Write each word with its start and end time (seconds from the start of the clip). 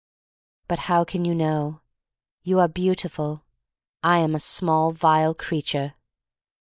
"But 0.67 0.79
how 0.89 1.03
can 1.03 1.25
you 1.25 1.35
know? 1.35 1.81
"You 2.41 2.59
are 2.59 2.67
beautiful. 2.67 3.43
I 4.01 4.17
am 4.17 4.33
a 4.33 4.39
small, 4.39 4.91
vile 4.93 5.35
creature. 5.35 5.93